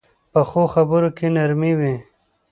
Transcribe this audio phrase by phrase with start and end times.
[0.31, 1.95] پخو خبرو کې نرمي وي